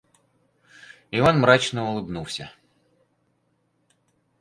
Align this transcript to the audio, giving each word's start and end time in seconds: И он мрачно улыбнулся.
И 1.11 1.19
он 1.19 1.37
мрачно 1.41 1.91
улыбнулся. 1.91 2.51